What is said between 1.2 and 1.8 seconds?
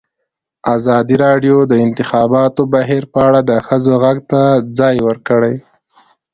راډیو د د